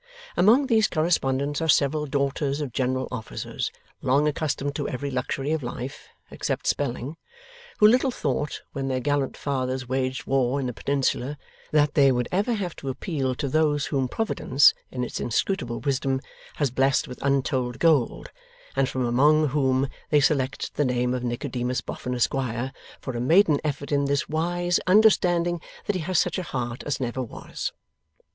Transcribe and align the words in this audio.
Among 0.35 0.65
these 0.65 0.87
correspondents 0.87 1.61
are 1.61 1.67
several 1.67 2.07
daughters 2.07 2.59
of 2.59 2.73
general 2.73 3.07
officers, 3.11 3.69
long 4.01 4.27
accustomed 4.27 4.73
to 4.77 4.89
every 4.89 5.11
luxury 5.11 5.51
of 5.51 5.61
life 5.61 6.07
(except 6.31 6.65
spelling), 6.65 7.17
who 7.77 7.85
little 7.87 8.09
thought, 8.09 8.63
when 8.73 8.87
their 8.87 8.99
gallant 8.99 9.37
fathers 9.37 9.87
waged 9.87 10.25
war 10.25 10.59
in 10.59 10.65
the 10.65 10.73
Peninsula, 10.73 11.37
that 11.71 11.93
they 11.93 12.11
would 12.11 12.27
ever 12.31 12.55
have 12.55 12.75
to 12.77 12.89
appeal 12.89 13.35
to 13.35 13.47
those 13.47 13.85
whom 13.85 14.07
Providence, 14.07 14.73
in 14.89 15.03
its 15.03 15.19
inscrutable 15.19 15.79
wisdom, 15.81 16.19
has 16.55 16.71
blessed 16.71 17.07
with 17.07 17.19
untold 17.21 17.77
gold, 17.77 18.31
and 18.75 18.89
from 18.89 19.05
among 19.05 19.49
whom 19.49 19.87
they 20.09 20.19
select 20.19 20.73
the 20.77 20.85
name 20.85 21.13
of 21.13 21.23
Nicodemus 21.23 21.81
Boffin, 21.81 22.15
Esquire, 22.15 22.73
for 22.99 23.15
a 23.15 23.21
maiden 23.21 23.61
effort 23.63 23.91
in 23.91 24.05
this 24.05 24.27
wise, 24.27 24.79
understanding 24.87 25.61
that 25.85 25.95
he 25.95 26.01
has 26.01 26.17
such 26.17 26.39
a 26.39 26.49
heart 26.49 26.81
as 26.87 26.99
never 26.99 27.21
was. 27.21 27.71